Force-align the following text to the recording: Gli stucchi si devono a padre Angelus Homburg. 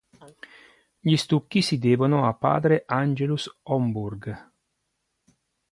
Gli 0.99 1.15
stucchi 1.15 1.61
si 1.61 1.77
devono 1.77 2.27
a 2.27 2.33
padre 2.33 2.85
Angelus 2.87 3.59
Homburg. 3.65 4.45